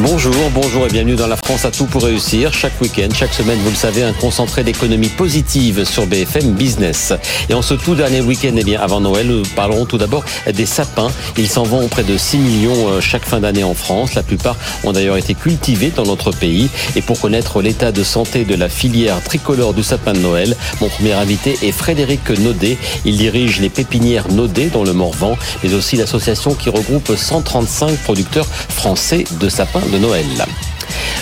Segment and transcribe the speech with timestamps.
[0.00, 2.52] Bonjour, bonjour et bienvenue dans la France à tout pour réussir.
[2.52, 7.12] Chaque week-end, chaque semaine, vous le savez, un concentré d'économie positive sur BFM Business.
[7.48, 10.66] Et en ce tout dernier week-end, eh bien, avant Noël, nous parlerons tout d'abord des
[10.66, 11.10] sapins.
[11.36, 14.14] Ils s'en vont près de 6 millions euh, chaque fin d'année en France.
[14.14, 16.70] La plupart ont d'ailleurs été cultivés dans notre pays.
[16.94, 20.88] Et pour connaître l'état de santé de la filière tricolore du sapin de Noël, mon
[20.88, 22.78] premier invité est Frédéric Naudet.
[23.04, 28.46] Il dirige les pépinières Naudet dans le Morvan, mais aussi l'association qui regroupe 135 producteurs
[28.46, 30.26] français de sapins de Noël.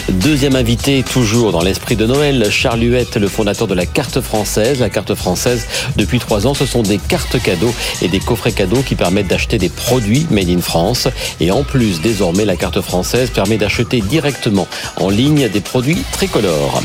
[0.09, 4.81] Deuxième invité, toujours dans l'esprit de Noël, Charles Huette, le fondateur de la carte française.
[4.81, 5.67] La carte française,
[5.97, 9.59] depuis trois ans, ce sont des cartes cadeaux et des coffrets cadeaux qui permettent d'acheter
[9.59, 11.09] des produits made in France.
[11.41, 16.83] Et en plus, désormais, la carte française permet d'acheter directement en ligne des produits tricolores.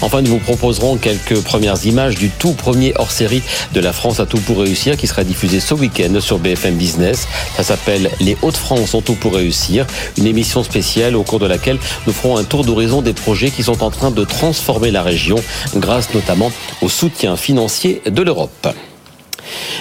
[0.00, 4.26] Enfin, nous vous proposerons quelques premières images du tout premier hors-série de La France a
[4.26, 7.26] tout pour réussir qui sera diffusé ce week-end sur BFM Business.
[7.56, 11.78] Ça s'appelle Les Hauts-de-France ont tout pour réussir, une émission spéciale au cours de laquelle
[12.06, 15.36] nous ferons un tour d'horizon des projets qui sont en train de transformer la région
[15.76, 18.68] grâce notamment au soutien financier de l'Europe.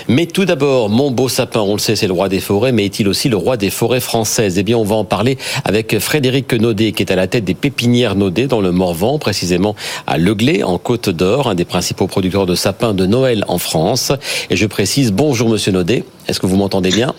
[0.08, 2.85] Mais tout d'abord, mon beau sapin, on le sait, c'est le roi des forêts, mais
[2.85, 4.57] est-il aussi le roi des forêts françaises?
[4.57, 7.53] Eh bien, on va en parler avec Frédéric Naudet, qui est à la tête des
[7.53, 9.75] pépinières Naudet dans le Morvan, précisément
[10.07, 14.11] à Leglé, en Côte d'Or, un des principaux producteurs de sapins de Noël en France.
[14.49, 17.13] Et je précise, bonjour Monsieur Naudet, est-ce que vous m'entendez bien?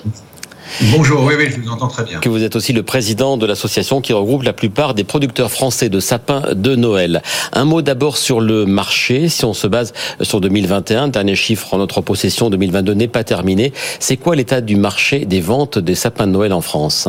[0.93, 2.21] Bonjour, oui, oui, je vous entends très bien.
[2.21, 5.89] Que vous êtes aussi le président de l'association qui regroupe la plupart des producteurs français
[5.89, 7.23] de sapins de Noël.
[7.53, 9.29] Un mot d'abord sur le marché.
[9.29, 13.73] Si on se base sur 2021, dernier chiffre en notre possession, 2022 n'est pas terminé.
[14.01, 17.09] C'est quoi l'état du marché des ventes des sapins de Noël en France?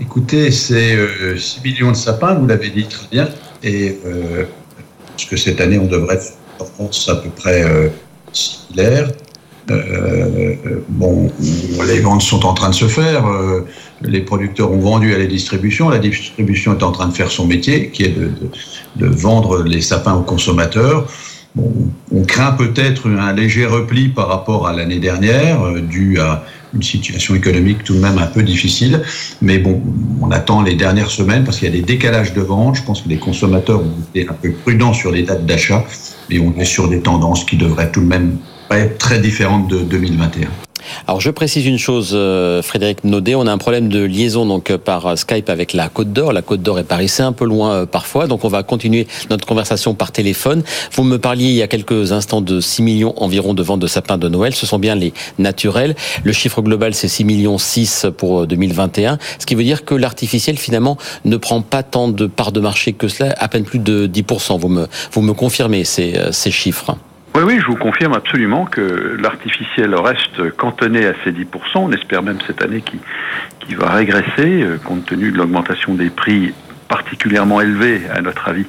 [0.00, 3.28] Écoutez, c'est 6 euh, millions de sapins, vous l'avez dit très bien.
[3.62, 4.44] Et euh,
[5.12, 7.88] parce que cette année, on devrait être en France à peu près euh,
[8.32, 9.10] similaire.
[9.70, 10.56] Euh,
[10.88, 11.30] bon,
[11.86, 13.26] les ventes sont en train de se faire.
[13.26, 13.60] Euh,
[14.02, 15.88] les producteurs ont vendu à la distribution.
[15.88, 20.14] La distribution est en train de faire son métier, qui est de, vendre les sapins
[20.14, 21.06] aux consommateurs.
[21.56, 26.44] On craint peut-être un léger repli par rapport à l'année dernière, euh, dû à
[26.74, 29.02] une situation économique tout de même un peu difficile.
[29.40, 29.80] Mais bon,
[30.20, 32.74] on attend les dernières semaines parce qu'il y a des décalages de vente.
[32.74, 35.84] Je pense que les consommateurs ont été un peu prudents sur les dates d'achat,
[36.28, 38.38] mais on est sur des tendances qui devraient tout de même
[38.98, 40.48] très différente de 2021.
[41.06, 44.70] Alors je précise une chose, euh, Frédéric Naudet, on a un problème de liaison donc
[44.70, 46.32] euh, par euh, Skype avec la Côte d'Or.
[46.32, 49.46] La Côte d'Or est Paris, c'est un peu loin parfois, donc on va continuer notre
[49.46, 50.62] conversation par téléphone.
[50.92, 53.86] Vous me parliez il y a quelques instants de 6 millions environ de ventes de
[53.86, 54.54] sapins de Noël.
[54.54, 55.94] Ce sont bien les naturels.
[56.22, 60.58] Le chiffre global c'est 6 millions 6 pour 2021, ce qui veut dire que l'artificiel
[60.58, 64.06] finalement ne prend pas tant de parts de marché que cela, à peine plus de
[64.06, 64.58] 10%.
[64.58, 66.96] Vous me vous me confirmez ces, ces chiffres.
[67.36, 71.44] Oui, oui, je vous confirme absolument que l'artificiel reste cantonné à ces 10%.
[71.76, 76.54] On espère même cette année qu'il va régresser, euh, compte tenu de l'augmentation des prix
[76.86, 78.66] particulièrement élevés, à notre avis,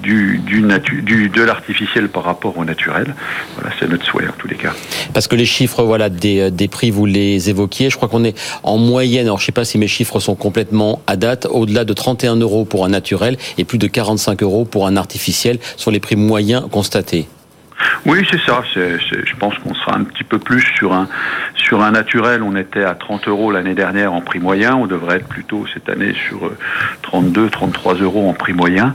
[0.00, 0.62] du, du,
[1.02, 3.16] du de l'artificiel par rapport au naturel.
[3.56, 4.74] Voilà, c'est notre souhait en tous les cas.
[5.12, 7.90] Parce que les chiffres, voilà, des, euh, des prix, vous les évoquiez.
[7.90, 9.26] Je crois qu'on est en moyenne.
[9.26, 12.64] Alors, je sais pas si mes chiffres sont complètement à date, au-delà de 31 euros
[12.64, 16.62] pour un naturel et plus de 45 euros pour un artificiel sur les prix moyens
[16.70, 17.26] constatés.
[18.06, 18.62] Oui, c'est ça.
[18.74, 21.08] je pense qu'on sera un petit peu plus sur un
[21.54, 22.42] sur un naturel.
[22.42, 24.74] On était à 30 euros l'année dernière en prix moyen.
[24.76, 26.50] On devrait être plutôt cette année sur
[27.02, 28.94] 32, euh, 33 euros en prix moyen.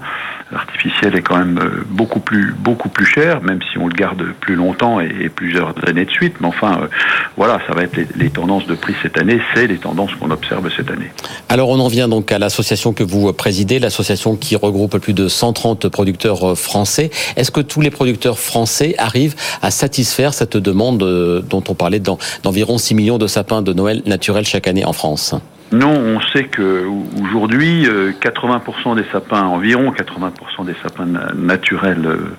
[0.52, 4.24] L'artificiel est quand même euh, beaucoup plus beaucoup plus cher, même si on le garde
[4.40, 6.36] plus longtemps et, plusieurs années de suite.
[6.40, 6.88] Mais enfin, euh,
[7.36, 9.42] voilà, ça va être les, tendances de prix cette année.
[9.54, 11.12] C'est les tendances qu'on observe cette année.
[11.50, 15.28] Alors, on en vient donc à l'association que vous présidez, l'association qui regroupe plus de
[15.28, 17.12] 130 producteurs français.
[17.36, 22.00] Est-ce que tous les producteurs français arrivent à satisfaire cette demande euh, dont on parlait
[22.00, 25.36] d'environ 6 millions de sapins de Noël naturels chaque année en France?
[25.72, 26.86] Non, on sait que
[27.22, 31.06] aujourd'hui, 80% euh, des sapins, environ 80% des sapins
[31.36, 32.36] naturels euh,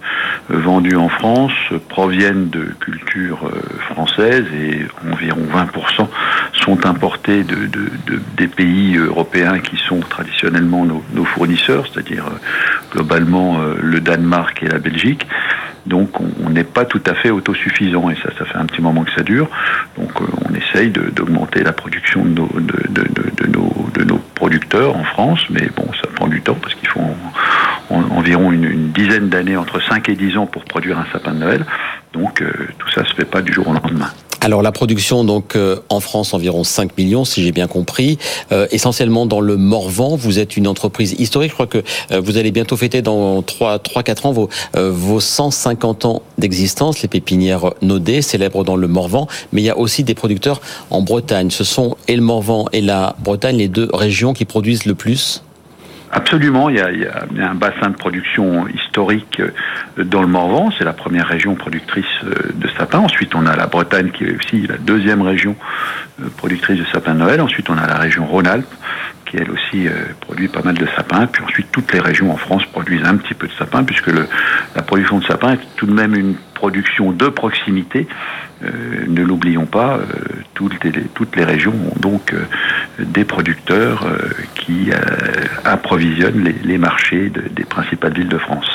[0.49, 1.53] vendus en France
[1.89, 3.51] proviennent de cultures
[3.91, 6.07] françaises et environ 20%
[6.55, 7.69] sont importés de,
[8.37, 12.25] des pays européens qui sont traditionnellement nos, nos fournisseurs, c'est-à-dire
[12.93, 15.27] globalement le Danemark et la Belgique.
[15.89, 19.05] Donc on n'est pas tout à fait autosuffisant et ça, ça fait un petit moment
[19.05, 19.49] que ça dure.
[19.97, 22.43] Donc euh, on essaye d'augmenter la production de
[24.05, 27.01] nos, producteurs en France, mais bon, ça prend du temps parce qu'il faut
[27.91, 31.65] environ une, dizaine d'années, entre 5 et 10 ans pour produire un sapin de Noël.
[32.13, 34.11] Donc euh, tout ça se fait pas du jour au lendemain.
[34.49, 38.17] Alors la production donc euh, en France environ 5 millions si j'ai bien compris,
[38.51, 40.17] euh, essentiellement dans le Morvan.
[40.17, 41.51] Vous êtes une entreprise historique.
[41.51, 45.21] Je crois que euh, vous allez bientôt fêter dans 3 3 4 ans vos vos
[45.21, 47.03] 150 ans d'existence.
[47.03, 51.03] Les pépinières Naudet célèbres dans le Morvan, mais il y a aussi des producteurs en
[51.03, 51.51] Bretagne.
[51.51, 55.43] Ce sont et le Morvan et la Bretagne les deux régions qui produisent le plus.
[56.19, 60.93] Absolument, il y, a, un bassin de production historique euh, dans le Morvan, c'est la
[60.93, 62.99] première région productrice euh, de sapins.
[62.99, 65.55] Ensuite, on a la Bretagne qui est aussi la deuxième région
[66.21, 67.41] euh, productrice de sapins de Noël.
[67.41, 68.67] Ensuite, on a la région Rhône-Alpes
[69.27, 69.87] qui elle aussi
[70.23, 71.27] produit pas mal de sapins.
[71.27, 74.11] Puis ensuite, toutes les régions en France produisent un petit peu de sapins, puisque
[74.75, 78.09] la production de sapins est tout de même une production de proximité.
[78.65, 80.03] Euh, ne l'oublions pas, euh,
[80.55, 82.45] toutes, les, régions ont donc euh,
[82.99, 84.05] des producteurs
[84.57, 84.91] qui
[85.65, 88.67] approvisionnent les, marchés de, des principales villes de France.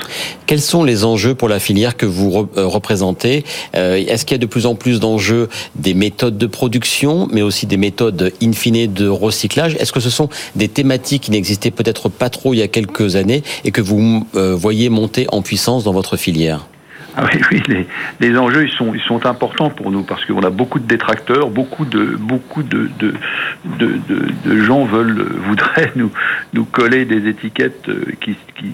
[0.46, 3.44] Quels sont les enjeux pour la filière que vous représentez?
[3.74, 7.66] Est-ce qu'il y a de plus en plus d'enjeux des méthodes de production, mais aussi
[7.66, 9.76] des méthodes in fine de recyclage?
[9.76, 13.16] Est-ce que ce sont des thématiques qui n'existaient peut-être pas trop il y a quelques
[13.16, 16.68] années et que vous voyez monter en puissance dans votre filière?
[17.15, 17.88] Ah oui, oui, les,
[18.19, 21.50] les, enjeux ils sont ils sont importants pour nous parce qu'on a beaucoup de détracteurs,
[21.50, 23.13] beaucoup de beaucoup de de,
[23.77, 24.00] de,
[24.45, 26.12] de, gens veulent voudraient nous
[26.54, 28.74] nous coller des étiquettes euh, qui qui,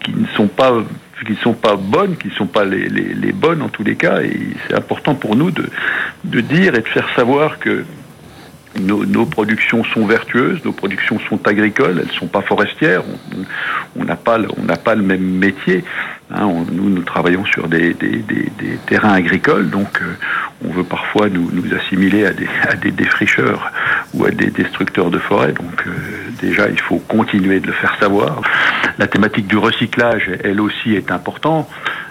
[0.00, 0.82] qui, ne sont pas
[1.26, 3.96] qui sont pas bonnes, qui ne sont pas les, les, les bonnes en tous les
[3.96, 5.64] cas, et c'est important pour nous de,
[6.24, 7.84] de dire et de faire savoir que
[8.80, 13.02] nos, productions sont vertueuses, nos productions sont agricoles, elles ne sont pas forestières.
[13.96, 15.84] On n'a pas, on pas le même métier.
[16.30, 17.94] Hein, nous, nous travaillons sur des,
[18.86, 20.16] terrains agricoles, donc euh,
[20.64, 23.72] on veut parfois nous, assimiler à des, défricheurs
[24.12, 25.52] ou à des destructeurs de forêt.
[25.52, 25.90] Donc euh,
[26.40, 28.40] déjà, il faut continuer de le faire savoir.
[28.98, 31.68] La thématique du recyclage, elle aussi, est importante,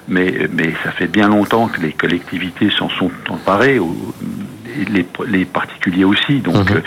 [0.08, 0.48] mais
[0.84, 3.80] ça fait bien longtemps que les collectivités s'en sont emparées.
[4.90, 6.40] Les, les, particuliers aussi.
[6.40, 6.82] Donc, mmh.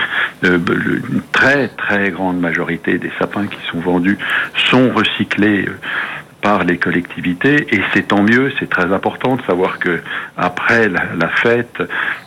[0.45, 0.59] euh,
[1.13, 4.19] une très très grande majorité des sapins qui sont vendus
[4.71, 5.67] sont recyclés
[6.41, 10.01] par les collectivités et c'est tant mieux, c'est très important de savoir que
[10.37, 11.83] après la, la fête,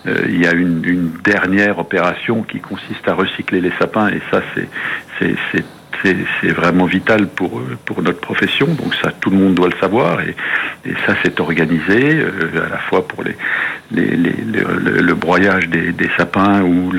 [0.06, 4.22] euh, il y a une, une, dernière opération qui consiste à recycler les sapins et
[4.30, 4.68] ça c'est
[5.20, 5.66] c'est
[6.04, 8.68] c'est vraiment vital pour pour notre profession.
[8.68, 10.36] Donc ça, tout le monde doit le savoir et,
[11.06, 16.92] ça, c'est organisé euh, à la fois pour le, broyage des, sapins ou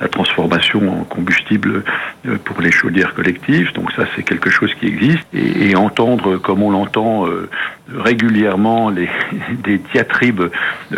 [0.00, 1.84] la transformation en combustible
[2.26, 3.72] euh, pour les chaudières collectives.
[3.74, 7.48] Donc ça, c'est quelque chose qui existe et, et entendre comme on l'entend euh,
[7.92, 9.08] régulièrement les
[9.64, 10.50] des diatribes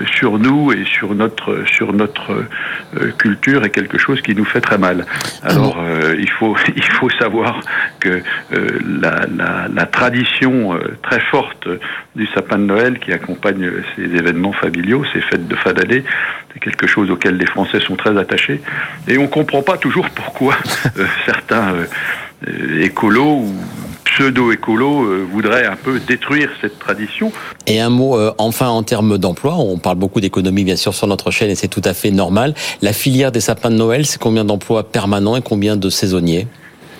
[0.06, 2.44] sur nous et sur notre sur notre
[2.96, 5.04] euh, culture est quelque chose qui nous fait très mal.
[5.42, 7.60] Alors euh, il faut il faut savoir
[8.00, 11.68] que euh, la, la, la, tradition euh, très forte
[12.16, 16.04] du sapin de Noël qui accompagne ces événements familiaux, ces fêtes de fin d'année,
[16.52, 18.60] c'est quelque chose auquel les Français sont très attachés
[19.06, 20.54] et on comprend pas toujours pourquoi
[21.26, 21.74] certains
[22.80, 23.54] écolos ou
[24.18, 27.32] pseudo-écolo euh, voudrait un peu détruire cette tradition.
[27.66, 31.06] Et un mot euh, enfin en termes d'emploi, on parle beaucoup d'économie bien sûr sur
[31.06, 32.54] notre chaîne et c'est tout à fait normal.
[32.82, 36.48] La filière des sapins de Noël, c'est combien d'emplois permanents et combien de saisonniers?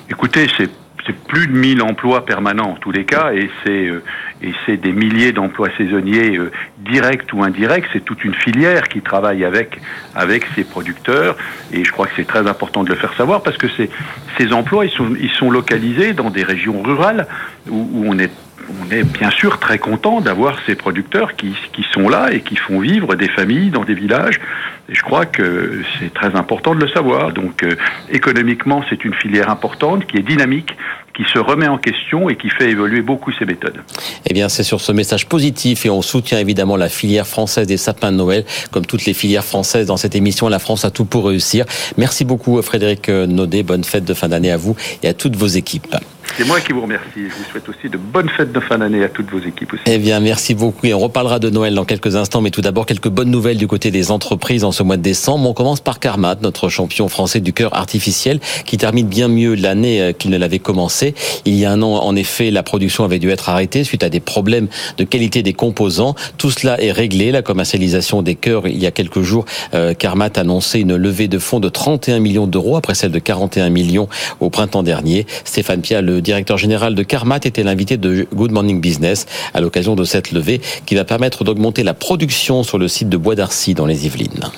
[0.09, 0.71] Écoutez, c'est
[1.09, 4.03] c'est plus de 1000 emplois permanents en tous les cas, et c'est euh,
[4.43, 7.87] et c'est des milliers d'emplois saisonniers euh, directs ou indirects.
[7.93, 9.81] C'est toute une filière qui travaille avec
[10.15, 11.37] avec ces producteurs,
[11.73, 13.91] et je crois que c'est très important de le faire savoir parce que ces
[14.37, 17.27] ces emplois ils sont ils sont localisés dans des régions rurales
[17.69, 18.31] où, où on est
[18.69, 22.57] on est bien sûr très content d'avoir ces producteurs qui, qui sont là et qui
[22.57, 24.41] font vivre des familles dans des villages.
[24.89, 27.33] Et je crois que c'est très important de le savoir.
[27.33, 27.77] Donc euh,
[28.11, 30.77] économiquement, c'est une filière importante qui est dynamique,
[31.19, 33.81] qui se remet en question et qui fait évoluer beaucoup ses méthodes.
[34.25, 37.77] Eh bien, c'est sur ce message positif et on soutient évidemment la filière française des
[37.77, 41.05] sapins de Noël, comme toutes les filières françaises dans cette émission La France a tout
[41.05, 41.65] pour réussir.
[41.97, 45.49] Merci beaucoup Frédéric Naudet, bonne fête de fin d'année à vous et à toutes vos
[45.49, 45.97] équipes.
[46.37, 47.05] C'est moi qui vous remercie.
[47.17, 49.83] Je vous souhaite aussi de bonnes fêtes de fin d'année à toutes vos équipes aussi.
[49.87, 50.87] Eh bien, merci beaucoup.
[50.87, 52.41] Et on reparlera de Noël dans quelques instants.
[52.41, 55.49] Mais tout d'abord, quelques bonnes nouvelles du côté des entreprises en ce mois de décembre.
[55.49, 60.01] On commence par Carmat, notre champion français du cœur artificiel, qui termine bien mieux l'année
[60.01, 61.15] euh, qu'il ne l'avait commencé.
[61.45, 64.09] Il y a un an, en effet, la production avait dû être arrêtée suite à
[64.09, 66.15] des problèmes de qualité des composants.
[66.37, 67.33] Tout cela est réglé.
[67.33, 69.45] La commercialisation des cœurs, il y a quelques jours,
[69.75, 73.19] euh, Carmat a annoncé une levée de fonds de 31 millions d'euros après celle de
[73.19, 74.09] 41 millions
[74.41, 75.27] au printemps dernier.
[75.45, 79.95] Stéphane Pia, le directeur général de Carmat, était l'invité de Good Morning Business à l'occasion
[79.95, 83.75] de cette levée qui va permettre d'augmenter la production sur le site de Bois d'Arcy
[83.75, 84.51] dans les Yvelines.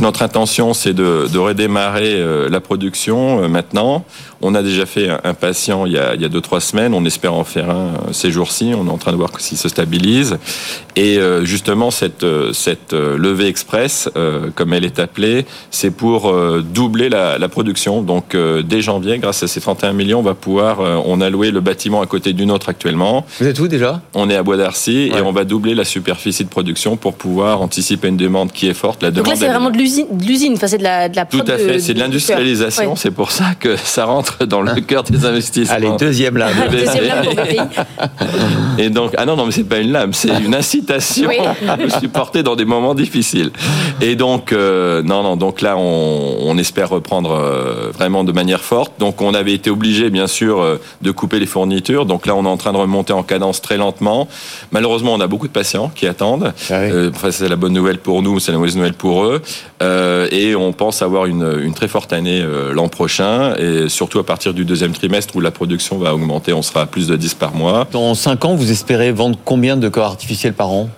[0.00, 4.04] Notre intention, c'est de, de, redémarrer euh, la production euh, maintenant.
[4.40, 6.94] On a déjà fait un, patient il y a, il y a deux trois semaines.
[6.94, 8.72] On espère en faire un ces jours-ci.
[8.76, 10.38] On est en train de voir s'il se stabilise.
[10.96, 14.08] Et justement, cette cette levée express,
[14.54, 18.02] comme elle est appelée, c'est pour doubler la, la production.
[18.02, 20.80] Donc dès janvier, grâce à ces 31 millions, on va pouvoir.
[21.06, 23.24] on a loué le bâtiment à côté d'une autre actuellement.
[23.40, 24.00] Vous êtes où déjà?
[24.14, 27.60] On est à Bois d'Arcy et on va doubler la superficie de production pour pouvoir
[27.60, 29.02] anticiper une demande qui est forte.
[29.02, 31.24] La Donc là, c'est vraiment de l'usine, de l'usine, enfin, c'est de la, de la
[31.24, 32.96] Tout à fait, c'est de l'industrialisation.
[32.96, 35.74] C'est pour ça que ça rentre dans le cœur des investissements.
[35.74, 36.54] Allez, deuxième lame.
[36.70, 37.58] deuxième lame pour BPI.
[38.78, 41.30] Et donc, ah non, non, mais c'est pas une lame, c'est une incitation
[41.68, 43.50] à nous supporter dans des moments difficiles.
[44.00, 48.62] Et donc, euh, non, non, donc là, on, on espère reprendre euh, vraiment de manière
[48.62, 48.92] forte.
[48.98, 52.06] Donc, on avait été obligé, bien sûr, euh, de couper les fournitures.
[52.06, 54.28] Donc là, on est en train de remonter en cadence très lentement.
[54.72, 56.52] Malheureusement, on a beaucoup de patients qui attendent.
[56.70, 59.42] Ah euh, enfin, c'est la bonne nouvelle pour nous, c'est la mauvaise nouvelle pour eux.
[59.82, 64.17] Euh, et on pense avoir une, une très forte année euh, l'an prochain, et surtout
[64.18, 67.16] à partir du deuxième trimestre où la production va augmenter, on sera à plus de
[67.16, 67.86] 10 par mois.
[67.92, 70.88] Dans 5 ans, vous espérez vendre combien de corps artificiels par an?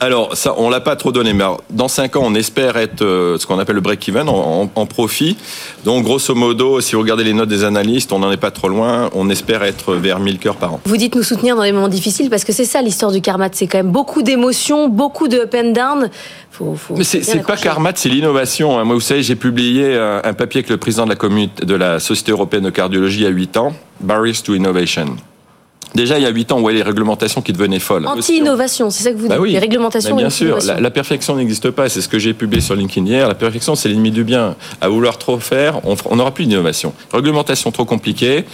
[0.00, 3.38] Alors, ça, on l'a pas trop donné, mais dans 5 ans, on espère être euh,
[3.38, 5.36] ce qu'on appelle le break-even en, en, profit.
[5.84, 8.68] Donc, grosso modo, si vous regardez les notes des analystes, on n'en est pas trop
[8.68, 9.10] loin.
[9.14, 10.80] On espère être vers 1000 cœurs par an.
[10.84, 13.48] Vous dites nous soutenir dans les moments difficiles parce que c'est ça l'histoire du Carmat.
[13.52, 16.10] C'est quand même beaucoup d'émotions, beaucoup de up and down.
[16.50, 18.78] Faut, faut mais c'est pas Carmat, c'est l'innovation.
[18.78, 18.84] Hein.
[18.84, 22.32] Moi, vous savez, j'ai publié un, papier avec le président de la, de la Société
[22.32, 25.16] européenne de cardiologie il y a 8 ans, Barriers to Innovation.
[25.94, 28.06] Déjà, il y a 8 ans, on voyait les réglementations qui devenaient folles.
[28.06, 31.88] Anti-innovation, c'est ça que vous bah dites Les réglementations Bien sûr, la, perfection n'existe pas.
[31.88, 33.28] C'est ce que j'ai publié sur LinkedIn hier.
[33.28, 34.56] La perfection, c'est l'ennemi du bien.
[34.80, 36.92] À vouloir trop faire, on n'aura plus d'innovation.
[37.12, 38.44] Réglementation trop compliquée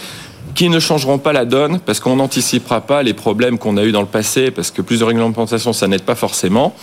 [0.55, 3.93] qui ne changeront pas la donne parce qu'on n'anticipera pas les problèmes qu'on a eu
[3.93, 6.75] dans le passé parce que plus de réglementation ça n'aide pas forcément.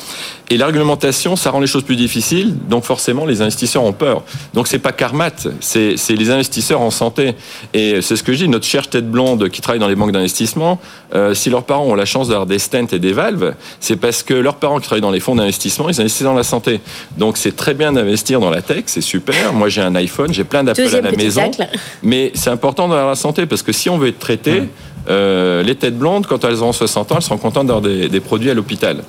[0.50, 4.24] Et la réglementation ça rend les choses plus difficiles donc forcément les investisseurs ont peur.
[4.54, 7.36] Donc c'est pas Carmat c'est les investisseurs en santé.
[7.74, 10.12] Et c'est ce que je dis notre chère tête blonde qui travaille dans les banques
[10.12, 10.80] d'investissement
[11.14, 14.24] euh, si leurs parents ont la chance d'avoir des stents et des valves c'est parce
[14.24, 16.80] que leurs parents qui travaillent dans les fonds d'investissement ils investissent dans la santé.
[17.18, 19.54] Donc c'est très bien d'investir dans la tech c'est super.
[19.54, 21.52] Moi j'ai un iPhone j'ai plein d'Apple à la maison.
[22.02, 24.64] mais c'est important dans la santé parce parce que si on veut être traité,
[25.10, 28.50] euh, les têtes blondes, quand elles auront 60 ans, elles seront contentes d'avoir des, produits
[28.50, 29.04] à l'hôpital.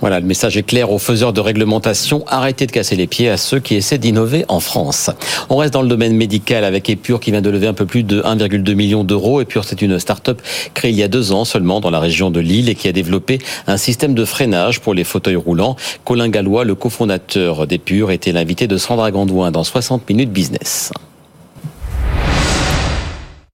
[0.00, 2.24] Voilà, le message est clair aux faiseurs de réglementation.
[2.26, 5.10] Arrêtez de casser les pieds à ceux qui essaient d'innover en France.
[5.50, 8.02] On reste dans le domaine médical avec Epure qui vient de lever un peu plus
[8.02, 9.40] de 1,2 million d'euros.
[9.40, 10.42] Epure, c'est une start-up
[10.74, 12.92] créée il y a deux ans seulement dans la région de Lille et qui a
[12.92, 13.38] développé
[13.68, 15.76] un système de freinage pour les fauteuils roulants.
[16.04, 20.90] Colin Gallois, le cofondateur d'Epure, était l'invité de Sandra Gandouin dans 60 minutes business.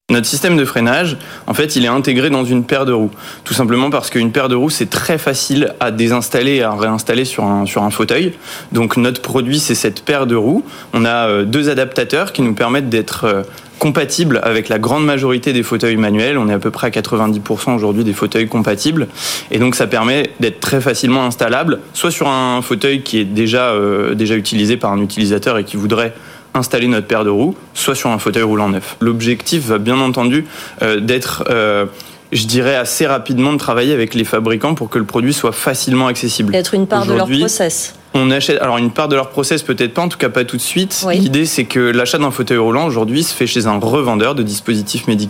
[0.08, 1.16] Notre système de freinage,
[1.48, 3.10] en fait, il est intégré dans une paire de roues.
[3.42, 7.24] Tout simplement parce qu'une paire de roues, c'est très facile à désinstaller et à réinstaller
[7.24, 8.32] sur un, sur un fauteuil.
[8.70, 10.64] Donc notre produit, c'est cette paire de roues.
[10.92, 13.42] On a euh, deux adaptateurs qui nous permettent d'être euh,
[13.80, 16.38] compatibles avec la grande majorité des fauteuils manuels.
[16.38, 19.08] On est à peu près à 90% aujourd'hui des fauteuils compatibles.
[19.50, 23.70] Et donc ça permet d'être très facilement installable, soit sur un fauteuil qui est déjà,
[23.70, 26.14] euh, déjà utilisé par un utilisateur et qui voudrait
[26.56, 28.96] installer notre paire de roues, soit sur un fauteuil roulant neuf.
[29.00, 30.46] L'objectif va bien entendu
[30.82, 31.86] euh, d'être euh,
[32.32, 36.08] je dirais assez rapidement de travailler avec les fabricants pour que le produit soit facilement
[36.08, 36.54] accessible.
[36.54, 37.94] Être une part de leur process.
[38.18, 40.56] On achète, alors une part de leur process peut-être pas, en tout cas pas tout
[40.56, 41.06] de suite.
[41.12, 45.06] L'idée c'est que l'achat d'un fauteuil roulant aujourd'hui se fait chez un revendeur de dispositifs
[45.06, 45.26] médicaux,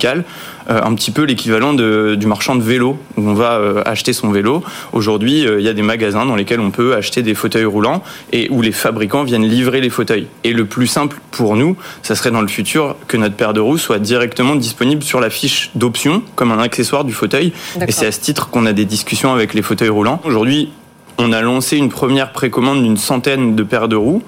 [0.71, 4.31] euh, un petit peu l'équivalent du marchand de vélo où on va euh, acheter son
[4.31, 4.63] vélo.
[4.93, 8.05] Aujourd'hui, euh, il y a des magasins dans lesquels on peut acheter des fauteuils roulants
[8.33, 10.29] et où les fabricants viennent livrer les fauteuils.
[10.45, 13.61] Et le plus simple pour nous, ça serait dans le futur que notre paire de
[13.61, 17.53] roues soit directement disponible sur la fiche d'option comme un accessoire du fauteuil.
[17.87, 20.21] Et c'est à ce titre qu'on a des discussions avec les fauteuils roulants.
[20.25, 20.71] Aujourd'hui,
[21.19, 24.23] on a lancé une première précommande d'une centaine de paires de roues.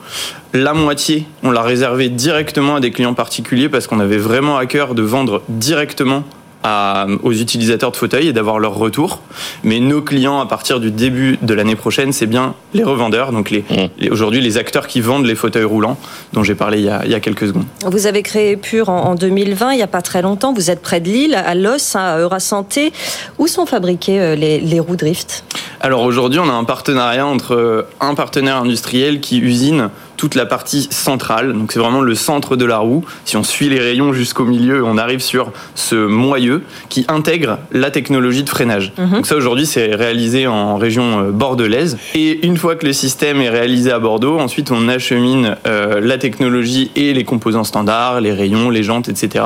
[0.54, 4.66] La moitié, on l'a réservé directement à des clients particuliers parce qu'on avait vraiment à
[4.66, 6.24] cœur de vendre directement
[6.64, 9.20] aux utilisateurs de fauteuils et d'avoir leur retour.
[9.64, 13.50] Mais nos clients, à partir du début de l'année prochaine, c'est bien les revendeurs, donc
[13.50, 14.12] les, mmh.
[14.12, 15.96] aujourd'hui les acteurs qui vendent les fauteuils roulants,
[16.32, 17.64] dont j'ai parlé il y, a, quelques secondes.
[17.86, 20.52] Vous avez créé Pure en, 2020, il n'y a pas très longtemps.
[20.52, 22.92] Vous êtes près de Lille, à Los, à Eurasanté.
[23.38, 25.44] Où sont fabriquées euh, les, les roues Drift?
[25.80, 30.44] Alors aujourd'hui, on a un partenariat entre euh, un partenaire industriel qui usine toute la
[30.44, 31.54] partie centrale.
[31.54, 33.04] Donc c'est vraiment le centre de la roue.
[33.24, 37.90] Si on suit les rayons jusqu'au milieu, on arrive sur ce moyeu qui intègre la
[37.90, 38.92] technologie de freinage.
[38.98, 39.10] Mhm.
[39.12, 41.96] Donc ça aujourd'hui c'est réalisé en région euh, bordelaise.
[42.14, 46.18] Et une fois que le système est réalisé à Bordeaux, ensuite on achemine euh, la
[46.18, 49.44] technologie et les composants standards, les rayons, les jantes, etc.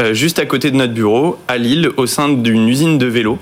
[0.00, 3.38] Euh, juste à côté de notre bureau, à Lille, au sein d'une usine de vélos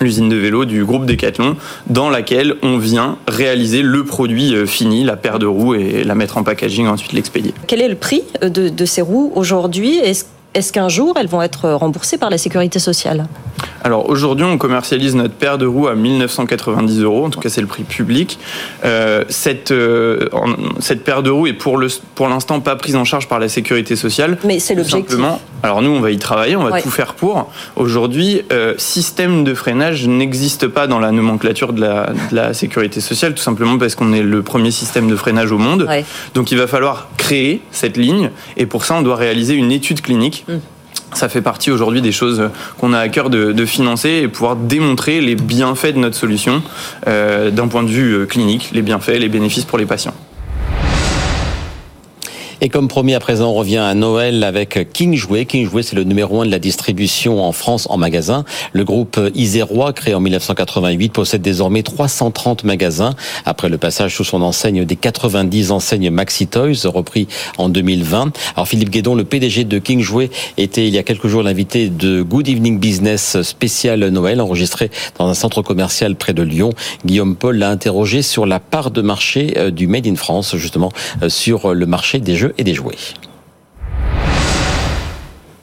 [0.00, 1.56] l'usine de vélo du groupe Decathlon,
[1.88, 6.14] dans laquelle on vient réaliser le produit euh, fini, la paire de roues, et la
[6.14, 7.54] mettre en packaging, ensuite l'expédier.
[7.66, 9.98] Quel est le prix de, de ces roues aujourd'hui?
[10.62, 13.26] Qu'un jour, elles vont être remboursées par la sécurité sociale
[13.86, 17.26] alors aujourd'hui, on commercialise notre paire de roues à 1990 euros.
[17.26, 18.36] En tout cas, c'est le prix public.
[18.84, 20.28] Euh, cette, euh,
[20.80, 21.86] cette paire de roues est pour le
[22.16, 24.38] pour l'instant pas prise en charge par la sécurité sociale.
[24.44, 25.16] Mais c'est l'objectif.
[25.62, 27.50] Alors nous, on va y travailler, on va tout faire pour.
[27.76, 33.00] Aujourd'hui, euh, système de freinage n'existe pas dans la nomenclature de la, de la, sécurité
[33.00, 35.88] sociale, tout simplement parce qu'on est le premier système de freinage au monde.
[36.34, 40.00] Donc il va falloir créer cette ligne, et pour ça, on doit réaliser une étude
[40.00, 40.44] clinique.
[41.12, 45.20] Ça fait partie aujourd'hui des choses qu'on a à cœur de, financer et pouvoir démontrer
[45.20, 46.62] les bienfaits de notre solution
[47.06, 50.14] euh, d'un point de vue euh, clinique, les bienfaits, les bénéfices pour les patients.
[52.62, 55.44] Et comme promis, à présent, on revient à Noël avec King Jouet.
[55.44, 58.46] King Jouet, c'est le numéro un de la distribution en France en magasin.
[58.72, 64.40] Le groupe Isérois, créé en 1988, possède désormais 330 magasins après le passage sous son
[64.40, 68.32] enseigne des 90 enseignes Maxi Toys, repris en 2020.
[68.56, 71.90] Alors Philippe Guédon, le PDG de King Jouet, était il y a quelques jours l'invité
[71.90, 76.70] de Good Evening Business spécial Noël, enregistré dans un centre commercial près de Lyon.
[77.04, 80.90] Guillaume Paul l'a interrogé sur la part de marché euh, du Made in France, justement,
[81.22, 82.96] euh, sur le marché des jeux et des jouets.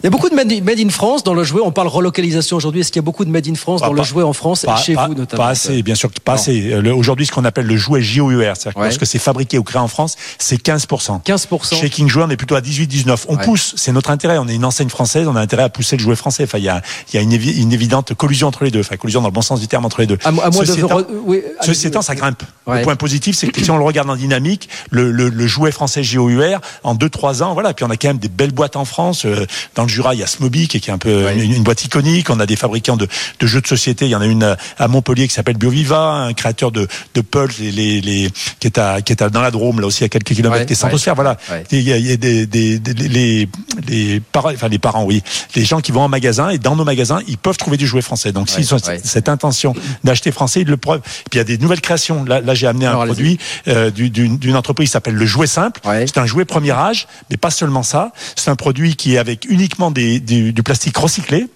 [0.04, 1.62] Il y a beaucoup de made in France dans le jouet.
[1.64, 2.82] On parle relocalisation aujourd'hui.
[2.82, 4.84] Est-ce qu'il y a beaucoup de made in France dans le jouet en France et
[4.84, 6.76] chez vous notamment Pas assez, bien sûr, pas assez.
[6.92, 9.88] Aujourd'hui, ce qu'on appelle le jouet JOUR, c'est-à-dire que lorsque c'est fabriqué ou créé en
[9.88, 11.24] France, c'est 15%.
[11.24, 11.76] 15%.
[11.80, 13.28] Chez King Jouet, on est plutôt à 18-19.
[13.30, 14.38] On pousse, c'est notre intérêt.
[14.40, 16.44] On est une enseigne française, on a intérêt à pousser le jouet français.
[16.44, 16.82] Enfin, il y a,
[17.14, 18.82] il y a une, une, évidente collusion entre les deux.
[18.82, 20.18] Enfin, collusion dans le bon sens du terme entre les deux.
[20.26, 22.44] À, à ceci, étant, oui, ceci étant, ça grimpe.
[22.68, 25.72] Le point positif, c'est que si on le regarde en dynamique, le, le, le jouet
[25.72, 27.74] français JOUR, en 2-3 ans, voilà.
[27.74, 29.26] Puis on a quand même des belles boîtes en France.
[29.26, 32.30] Euh, dans le Jura, il y a Smobic qui est un peu une, boîte iconique.
[32.30, 33.08] On a des fabricants de,
[33.40, 34.06] de, jeux de société.
[34.06, 37.60] Il y en a une à Montpellier qui s'appelle Bioviva, un créateur de, de Pulse,
[37.60, 40.34] les, les, qui est à, qui est à, dans la Drôme, là aussi à quelques
[40.34, 41.16] kilomètres des Centrosphères.
[41.16, 41.38] Voilà.
[41.72, 43.50] Il y a, il y a des, des, des, les,
[43.88, 45.22] les parents, enfin les parents, oui,
[45.56, 48.02] les gens qui vont en magasin et dans nos magasins, ils peuvent trouver du jouet
[48.02, 48.32] français.
[48.32, 51.02] Donc s'ils ont cette intention d'acheter français, ils le preuve.
[51.02, 52.24] Puis il y a des nouvelles créations.
[52.24, 55.82] Là, là j'ai amené un produit euh, d'une entreprise qui s'appelle le Jouet Simple.
[55.84, 58.12] C'est un jouet premier âge, mais pas seulement ça.
[58.36, 61.48] C'est un produit qui est avec uniquement des, du plastique recyclé.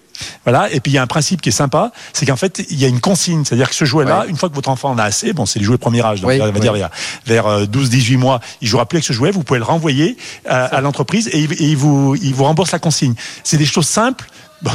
[0.44, 0.70] Voilà.
[0.72, 2.84] Et puis il y a un principe qui est sympa, c'est qu'en fait il y
[2.84, 5.32] a une consigne, c'est-à-dire que ce jouet-là, une fois que votre enfant en a assez,
[5.32, 6.74] bon c'est les jouets premier âge, donc on va dire
[7.26, 10.80] vers 12-18 euh, mois, il jouera plus avec ce jouet, vous pouvez le renvoyer à,
[10.80, 13.14] l'entreprise et, il, vous il vous rembourse la consigne.
[13.44, 14.26] C'est des choses simples.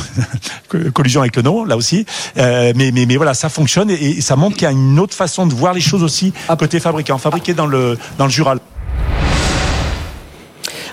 [0.93, 2.05] collusion avec le nom, là aussi.
[2.37, 5.13] Euh, mais, mais, mais voilà, ça fonctionne et, ça montre qu'il y a une autre
[5.13, 8.59] façon de voir les choses aussi à côté fabricant, fabriqué dans le, dans le Jural.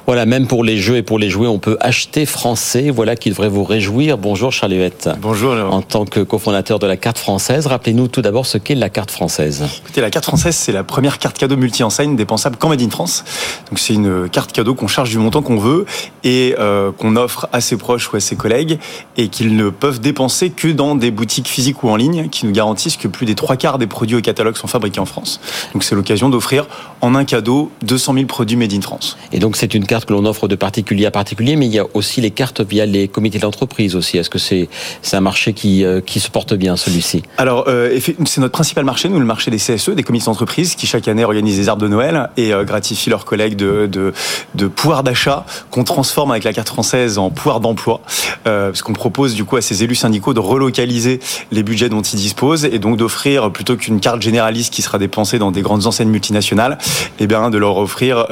[0.06, 2.90] Voilà, même pour les jeux et pour les jouets, on peut acheter français.
[2.90, 4.18] Voilà qui devrait vous réjouir.
[4.18, 5.08] Bonjour Charles Huette.
[5.20, 5.54] Bonjour.
[5.70, 9.10] En tant que cofondateur de la carte française, rappelez-nous tout d'abord ce qu'est la carte
[9.10, 9.64] française.
[9.82, 13.24] Écoutez, la carte française, c'est la première carte cadeau multi-enseigne dépensable qu'en Made in France.
[13.68, 15.86] Donc c'est une carte cadeau qu'on charge du montant qu'on veut
[16.24, 18.78] et euh, qu'on offre à ses proches ou à ses collègues
[19.16, 22.52] et qu'ils ne peuvent dépenser que dans des boutiques physiques ou en ligne qui nous
[22.52, 25.40] garantissent que plus des trois quarts des produits au catalogue sont fabriqués en France.
[25.72, 26.66] Donc c'est l'occasion d'offrir
[27.00, 29.16] en un cadeau 200 000 produits Made in France.
[29.32, 31.80] Et donc c'est une carte que l'on offre de particulier à particulier, mais il y
[31.80, 34.18] a aussi les cartes via les comités d'entreprise aussi.
[34.18, 34.68] Est-ce que c'est
[35.02, 37.24] c'est un marché qui euh, qui se porte bien celui-ci?
[37.38, 40.86] Alors euh, c'est notre principal marché, nous le marché des CSE, des comités d'entreprise, qui
[40.86, 44.12] chaque année organisent des arbres de Noël et euh, gratifient leurs collègues de de,
[44.54, 48.00] de pouvoir d'achat qu'on transforme avec la carte française en pouvoir d'emploi,
[48.44, 51.18] parce qu'on propose du coup à ces élus syndicaux de relocaliser
[51.50, 55.40] les budgets dont ils disposent et donc d'offrir plutôt qu'une carte généraliste qui sera dépensée
[55.40, 56.78] dans des grandes enseignes multinationales,
[57.18, 58.28] eh bien de leur offrir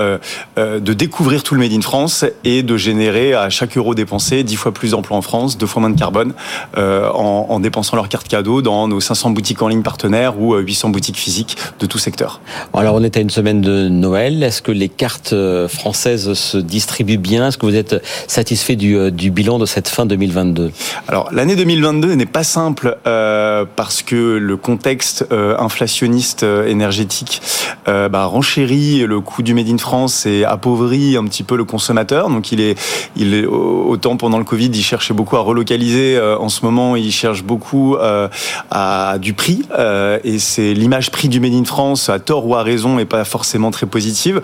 [0.57, 4.56] de découvrir tout le Made in France et de générer à chaque euro dépensé 10
[4.56, 6.34] fois plus d'emplois en France, deux fois moins de carbone
[6.76, 10.88] euh, en, dépensant leur carte cadeau dans nos 500 boutiques en ligne partenaires ou 800
[10.88, 12.42] euh, boutiques physiques de tout secteur.
[12.74, 14.42] Alors on est à une semaine de Noël.
[14.42, 17.48] Est-ce que les cartes euh, françaises se distribuent bien?
[17.48, 20.70] Est-ce que vous êtes satisfait du, du, bilan de cette fin 2022
[21.08, 27.40] Alors l'année 2022 n'est pas simple parce que le contexte inflationniste énergétique
[27.87, 32.29] bah, renchérit le coût du Made in France et appauvrit un petit peu le consommateur.
[32.29, 32.79] Donc il est,
[33.16, 36.16] il est autant pendant le Covid, il cherchait beaucoup à relocaliser.
[36.16, 38.29] Euh, en ce moment, il cherche beaucoup euh,
[38.70, 39.62] à du prix.
[39.79, 43.05] Euh, et c'est l'image prix du Made in France, à tort ou à raison, et
[43.05, 44.40] pas forcément très positive.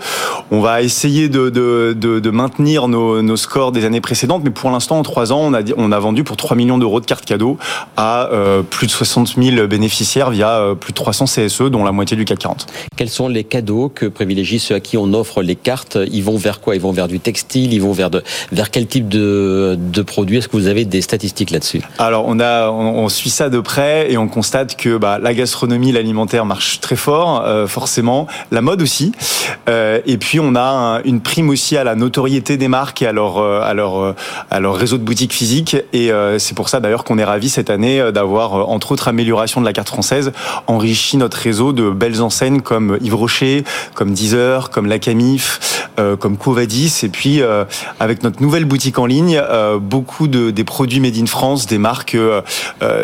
[0.51, 4.99] On va essayer de, de, de, maintenir nos, scores des années précédentes, mais pour l'instant,
[4.99, 7.57] en trois ans, on a, on a vendu pour 3 millions d'euros de cartes cadeaux
[7.97, 8.29] à
[8.69, 12.39] plus de 60 000 bénéficiaires via plus de 300 CSE, dont la moitié du CAC
[12.39, 12.67] 40.
[12.95, 15.97] Quels sont les cadeaux que privilégient ceux à qui on offre les cartes?
[16.11, 16.75] Ils vont vers quoi?
[16.91, 20.37] Vers du textile, ils vont vers de, vers quel type de, de produits?
[20.37, 21.81] Est-ce que vous avez des statistiques là-dessus?
[21.99, 25.91] Alors on a, on, suit ça de près et on constate que bah, la gastronomie,
[25.91, 29.11] l'alimentaire marche très fort, euh, forcément, la mode aussi.
[29.69, 33.11] Euh, et puis on a une prime aussi à la notoriété des marques et à
[33.11, 34.15] leur, euh, à leur,
[34.49, 35.77] à leur réseau de boutiques physiques.
[35.93, 39.65] Et c'est pour ça d'ailleurs qu'on est ravi cette année d'avoir, entre autres améliorations de
[39.65, 40.31] la carte française,
[40.67, 45.84] enrichi notre réseau de belles enseignes comme Yves Rocher, comme Deezer, comme La Camif,
[46.19, 47.01] comme Covadis.
[47.03, 47.41] Et puis
[47.99, 49.41] avec notre nouvelle boutique en ligne,
[49.81, 52.17] beaucoup de, des produits made in France, des marques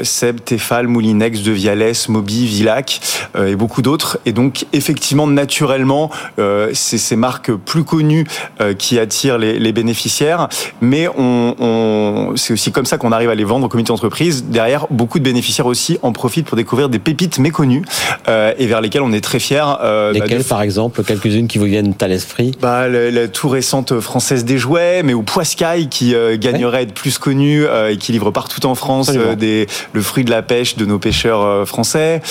[0.04, 3.02] Seb, Tefal, Moulinex, De Vialès, Moby, Villac
[3.38, 4.20] et beaucoup d'autres.
[4.26, 8.26] Et donc effectivement, naturellement, euh, c'est ces marques plus connues
[8.60, 10.50] euh, qui attirent les, les bénéficiaires,
[10.82, 14.46] mais on, on c'est aussi comme ça qu'on arrive à les vendre au comité d'entreprise.
[14.46, 17.84] Derrière, beaucoup de bénéficiaires aussi en profitent pour découvrir des pépites méconnues
[18.28, 19.62] euh, et vers lesquelles on est très fiers.
[19.82, 22.52] Euh, Lesquelles, bah, par exemple, quelques-unes qui vous viennent à l'esprit?
[22.62, 26.82] Bah, la, la, tout récente française des jouets, mais ou Poiscaille qui euh, gagnerait à
[26.82, 30.78] être plus connu et qui livre partout en France des, le fruit de la pêche
[30.78, 32.22] de nos pêcheurs français.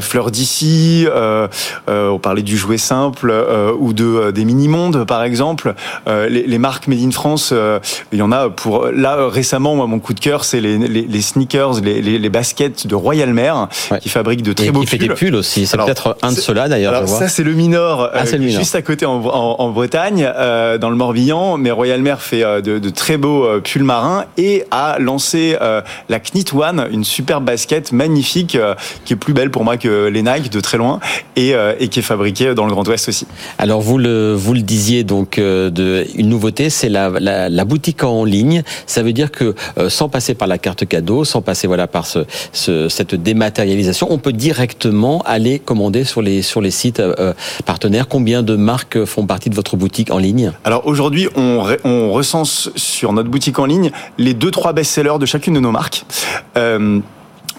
[0.00, 1.06] Fleur d'ici,
[1.86, 5.74] on parlait du jouet simple euh, ou de euh, des mini mondes par exemple.
[6.06, 7.52] Euh, les, les, marques made in France,
[8.12, 9.76] il y en a pour là récemment.
[9.76, 13.32] Moi, mon coup de cœur, c'est les, les, les, sneakers, les, les, baskets de Royal
[13.32, 13.68] Mer
[14.00, 15.66] qui fabriquent de très Et beaux qui fait des pulls aussi.
[15.66, 17.08] C'est peut-être un de ceux-là d'ailleurs.
[17.08, 20.28] Ça, c'est le Minor, ah, le juste à côté en, en, en Bretagne,
[20.80, 21.56] dans le Morbihan.
[21.56, 25.56] Mais Royal Mer fait de, de, très beaux pulls marins et a lancé
[26.08, 28.58] la Knit One, une superbe basket magnifique
[29.04, 30.98] qui est plus belle pour moi que les Nike de très loin
[31.36, 31.54] et,
[31.90, 33.26] qui est fabriquée dans le Grand Ouest aussi.
[33.58, 38.04] Alors vous le vous le disiez donc euh, de une nouveauté, c'est la, la, boutique
[38.04, 38.62] en ligne.
[38.86, 42.06] Ça veut dire que euh, sans passer par la carte cadeau, sans passer voilà par
[42.06, 42.20] ce,
[42.52, 47.32] ce, cette dématérialisation, on peut directement aller commander sur les sur les sites euh,
[47.66, 48.08] partenaires.
[48.08, 51.62] Combien de marques font partie de votre boutique en ligne Alors aujourd'hui, on,
[52.12, 56.04] recense sur notre boutique en ligne les deux trois best-sellers de chacune de nos marques.
[56.56, 57.00] Euh,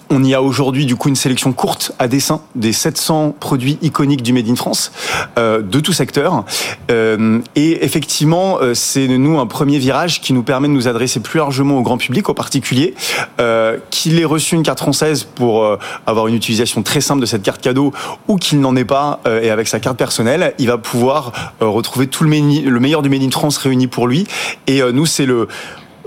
[0.10, 4.24] on y a aujourd'hui du coup une sélection courte à dessin des 700 produits iconiques
[4.24, 4.92] du Made in France
[5.38, 6.46] euh, de tout secteur.
[6.90, 11.20] Euh, et effectivement, euh, c'est nous un premier virage qui nous permet de nous adresser
[11.20, 12.96] plus largement au grand public, aux particuliers,
[13.40, 17.26] euh, qu'il ait reçu une carte française pour euh, avoir une utilisation très simple de
[17.26, 17.94] cette carte cadeau
[18.28, 22.08] ou qu'il n'en ait pas euh, et avec sa carte personnelle, il va pouvoir retrouver
[22.08, 24.28] tout le, le meilleur du Made in France réuni pour lui.
[24.68, 25.48] Et nous, c'est le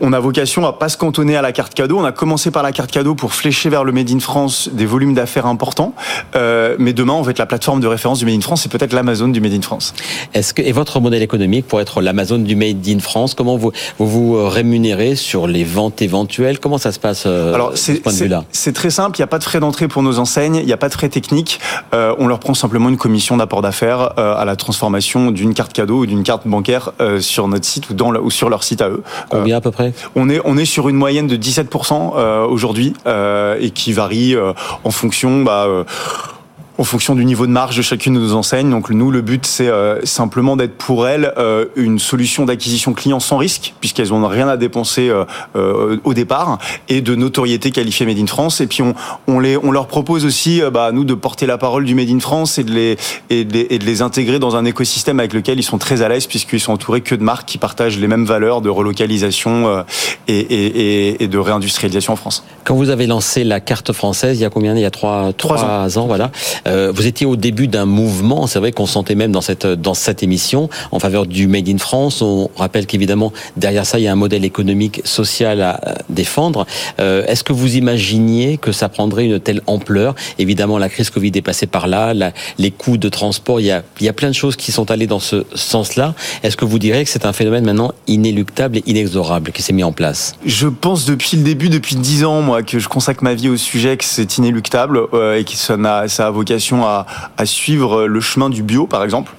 [0.03, 1.99] on a vocation à pas se cantonner à la carte cadeau.
[1.99, 4.85] On a commencé par la carte cadeau pour flécher vers le Made in France des
[4.85, 5.95] volumes d'affaires importants.
[6.37, 8.69] Euh, mais demain, on va être la plateforme de référence du Made in France et
[8.69, 9.95] peut-être l'Amazon du Made in France.
[10.35, 13.62] Est-ce que et votre modèle économique pour être l'Amazon du Made in France Comment vous
[13.99, 16.59] vous, vous euh, rémunérez sur les ventes éventuelles?
[16.59, 18.45] Comment ça se passe euh, Alors, ce point de vue-là?
[18.51, 19.17] C'est très simple.
[19.19, 20.57] Il n'y a pas de frais d'entrée pour nos enseignes.
[20.57, 21.61] Il n'y a pas de frais techniques.
[21.95, 25.73] Euh, on leur prend simplement une commission d'apport d'affaires euh, à la transformation d'une carte
[25.73, 28.83] cadeau ou d'une carte bancaire euh, sur notre site ou dans ou sur leur site
[28.83, 29.03] à eux.
[29.31, 29.91] Combien à peu près?
[30.14, 34.35] On est on est sur une moyenne de 17% euh, aujourd'hui euh, et qui varie
[34.35, 34.52] euh,
[34.85, 35.66] en fonction bah,
[36.83, 38.68] en fonction du niveau de marge de chacune de nos enseignes.
[38.68, 43.21] Donc nous, le but, c'est euh, simplement d'être pour elles euh, une solution d'acquisition client
[43.21, 48.18] sans risque, puisqu'elles n'ont rien à dépenser euh, au départ, et de notoriété qualifiée Made
[48.18, 48.61] in France.
[48.61, 48.95] Et puis on,
[49.29, 52.18] on, les, on leur propose aussi, bah, nous, de porter la parole du Made in
[52.18, 52.97] France et de, les,
[53.31, 56.03] et, de les, et de les intégrer dans un écosystème avec lequel ils sont très
[56.03, 59.85] à l'aise, puisqu'ils sont entourés que de marques qui partagent les mêmes valeurs de relocalisation
[60.27, 62.42] et, et, et, de réindustrialisation en France.
[62.64, 64.75] Quand vous avez lancé la carte française, il y a combien?
[64.75, 66.03] Il y a trois, trois, trois ans.
[66.03, 66.33] ans, voilà.
[66.72, 69.94] Euh, vous étiez au début d'un mouvement, c'est vrai qu'on sentait même dans cette, dans
[69.94, 72.22] cette émission, en faveur du Made in France.
[72.22, 76.66] On rappelle qu'évidemment, derrière ça, il y a un modèle économique, social à défendre.
[77.00, 80.14] Euh, est-ce que vous imaginiez que ça prendrait une telle ampleur?
[80.38, 82.14] Évidemment, la crise Covid est passée par là,
[82.58, 84.90] les coûts de transport, il y, a, il y a plein de choses qui sont
[84.90, 86.14] allées dans ce sens-là.
[86.42, 89.85] Est-ce que vous direz que c'est un phénomène maintenant inéluctable et inexorable qui s'est mis
[89.85, 90.35] en place?
[90.46, 93.56] Je pense depuis le début, depuis dix ans, moi, que je consacre ma vie au
[93.56, 97.07] sujet, que c'est inéluctable euh, et que ça a, ça a vocation à,
[97.44, 99.33] suivre le chemin du bio, par exemple.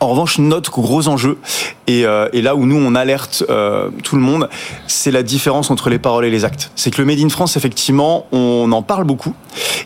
[0.00, 1.38] En revanche, notre gros enjeu,
[1.86, 4.48] et, euh, là où nous on alerte euh, tout le monde,
[4.86, 6.70] c'est la différence entre les paroles et les actes.
[6.76, 9.34] C'est que le Made in France, effectivement, on en parle beaucoup.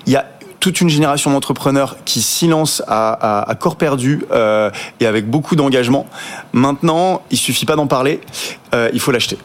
[0.07, 0.27] Il y a
[0.69, 5.57] toute une génération d'entrepreneurs qui s'y lancent à, à, corps perdu euh, et avec beaucoup
[5.57, 6.07] d'engagement.
[6.53, 8.21] Maintenant, il suffit pas d'en parler,
[8.75, 9.39] euh, il faut l'acheter.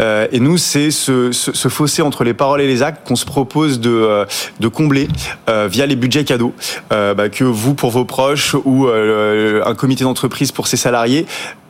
[0.00, 1.32] Euh, et nous, c'est ce,
[1.68, 4.24] fossé entre les paroles et les actes qu'on se propose de,
[4.72, 5.08] combler
[5.48, 6.54] via les budgets cadeaux,
[6.90, 11.26] bah, que vous pour vos proches ou un comité d'entreprise pour ses salariés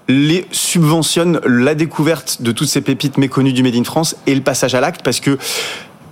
[0.08, 4.40] les subventionne la découverte de toutes ces pépites méconnues du Made in France et le
[4.40, 5.38] passage à l'acte parce que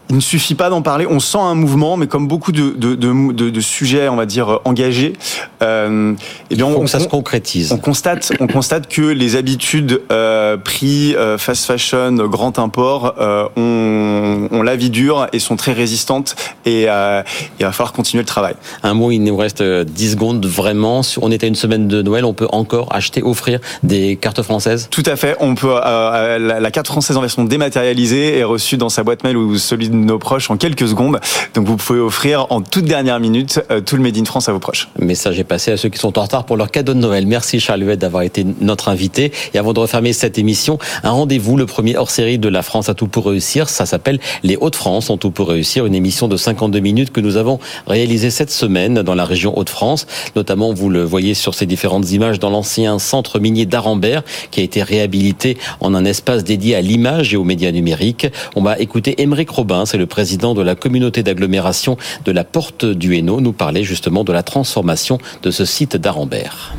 [0.08, 1.06] il ne suffit pas d'en parler.
[1.08, 4.60] On sent un mouvement, mais comme beaucoup de, de, de, de sujets, on va dire
[4.64, 5.14] engagés,
[5.62, 6.14] euh,
[6.50, 7.72] eh bien, on, ça se concrétise.
[7.72, 13.48] On constate, on constate que les habitudes euh, prix, euh, fast fashion, grand import euh,
[13.56, 16.36] ont, ont, la vie dure et sont très résistantes.
[16.64, 17.22] Et euh,
[17.58, 18.54] il va falloir continuer le travail.
[18.82, 20.44] Un mot, il nous reste 10 secondes.
[20.46, 24.88] Vraiment, on était une semaine de Noël, on peut encore acheter, offrir des cartes françaises?
[24.90, 25.36] Tout à fait.
[25.40, 29.36] On peut la, la carte française en version dématérialisée est reçue dans sa boîte mail
[29.36, 31.20] ou celui de nos proches en quelques secondes.
[31.54, 34.52] Donc vous pouvez offrir en toute dernière minute euh, tout le Made in France à
[34.52, 34.88] vos proches.
[34.98, 37.26] Message est passé à ceux qui sont en retard pour leur cadeau de Noël.
[37.26, 39.32] Merci Charles Huet d'avoir été notre invité.
[39.54, 42.94] Et avant de refermer cette émission, un rendez-vous, le premier hors-série de la France à
[42.94, 43.68] tout pour réussir.
[43.68, 47.36] Ça s'appelle Les Hauts-de-France ont tout pour réussir, une émission de 52 minutes que nous
[47.36, 50.06] avons réalisée cette semaine dans la région Hauts-de-France.
[50.34, 54.62] Notamment, vous le voyez sur ces différentes images dans l'ancien centre minier d'Arambert qui a
[54.62, 58.26] été réhabilité en un espace dédié à l'image et aux médias numériques.
[58.54, 62.84] On va écouter Émeric Robin, c'est le président de la communauté d'agglomération de la Porte
[62.84, 66.74] du Hainaut, nous parlait justement de la transformation de ce site d'Arambert.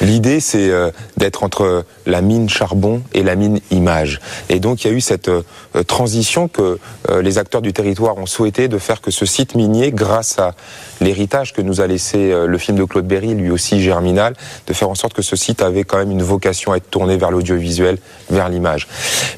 [0.00, 4.20] L'idée, c'est euh, d'être entre la mine charbon et la mine image.
[4.48, 5.42] Et donc, il y a eu cette euh,
[5.86, 6.78] transition que
[7.10, 10.54] euh, les acteurs du territoire ont souhaité de faire que ce site minier, grâce à
[11.00, 14.34] l'héritage que nous a laissé le film de Claude Berry, lui aussi germinal,
[14.66, 17.16] de faire en sorte que ce site avait quand même une vocation à être tourné
[17.16, 17.98] vers l'audiovisuel,
[18.30, 18.88] vers l'image.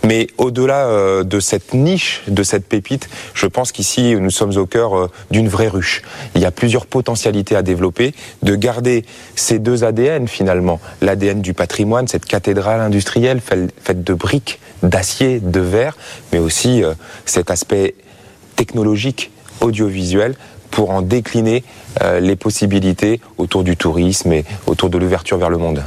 [0.05, 5.09] Mais au-delà de cette niche, de cette pépite, je pense qu'ici, nous sommes au cœur
[5.31, 6.03] d'une vraie ruche.
[6.35, 11.43] Il y a plusieurs potentialités à développer, de garder ces deux ADN finalement finalement l'ADN
[11.43, 15.97] du patrimoine, cette cathédrale industrielle faite de briques, d'acier, de verre,
[16.33, 17.97] mais aussi euh, cet aspect
[18.55, 20.37] technologique, audiovisuel,
[20.71, 21.65] pour en décliner
[22.01, 25.83] euh, les possibilités autour du tourisme et autour de l'ouverture vers le monde.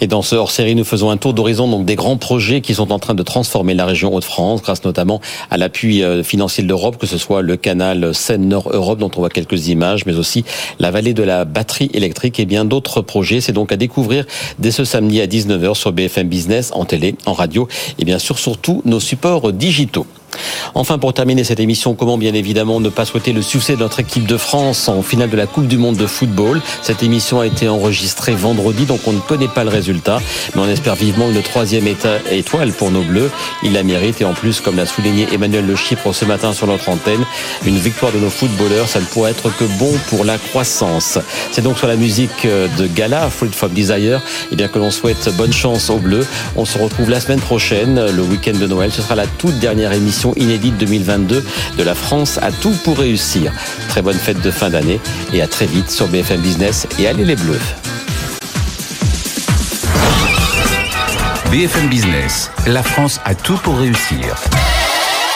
[0.00, 2.92] Et dans ce hors-série, nous faisons un tour d'horizon donc des grands projets qui sont
[2.92, 6.98] en train de transformer la région Hauts-de-France, grâce notamment à l'appui euh, financier de l'Europe,
[6.98, 10.44] que ce soit le canal Seine-Nord-Europe dont on voit quelques images, mais aussi
[10.78, 13.40] la vallée de la batterie électrique et bien d'autres projets.
[13.40, 14.26] C'est donc à découvrir
[14.58, 18.38] dès ce samedi à 19h sur BFM Business, en télé, en radio et bien sûr
[18.38, 20.06] surtout nos supports digitaux.
[20.74, 24.00] Enfin, pour terminer cette émission, comment bien évidemment ne pas souhaiter le succès de notre
[24.00, 26.60] équipe de France en finale de la Coupe du Monde de football?
[26.82, 30.20] Cette émission a été enregistrée vendredi, donc on ne connaît pas le résultat,
[30.54, 33.30] mais on espère vivement une troisième étoile pour nos Bleus.
[33.62, 36.66] Il la mérite et en plus, comme l'a souligné Emmanuel Le Chypre ce matin sur
[36.66, 37.24] notre antenne,
[37.66, 41.18] une victoire de nos footballeurs, ça ne pourrait être que bon pour la croissance.
[41.52, 44.90] C'est donc sur la musique de Gala, Fruit from Desire, et eh bien que l'on
[44.90, 46.26] souhaite bonne chance aux Bleus.
[46.56, 48.90] On se retrouve la semaine prochaine, le week-end de Noël.
[48.92, 51.44] Ce sera la toute dernière émission inédite 2022
[51.76, 53.52] de la France à tout pour réussir.
[53.88, 55.00] Très bonne fête de fin d'année
[55.32, 57.60] et à très vite sur BFM Business et allez les bleus.
[61.50, 64.34] BFM Business, la France a tout pour réussir.